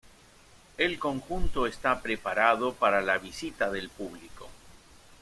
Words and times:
El 0.79 0.97
conjunto 0.97 1.67
está 1.67 2.01
preparado 2.01 2.73
para 2.73 3.01
la 3.03 3.19
visita 3.19 3.69
del 3.69 3.89
público. 3.91 4.49